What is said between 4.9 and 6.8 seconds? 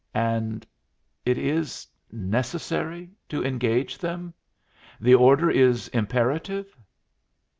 The order is imperative?"